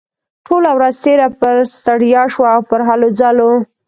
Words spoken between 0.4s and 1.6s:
ټوله ورځ تېره پر